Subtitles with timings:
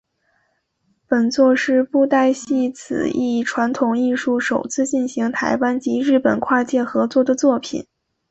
[1.07, 7.85] 本作是布袋戏此一传统艺术首次进行台湾及日本跨界合作的作品。